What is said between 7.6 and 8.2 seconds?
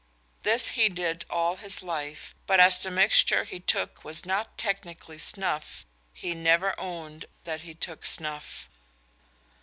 he took